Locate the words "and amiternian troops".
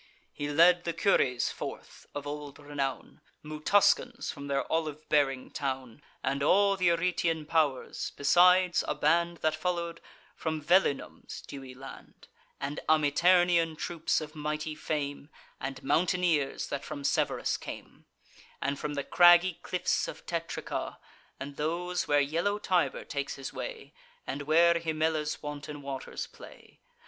12.59-14.21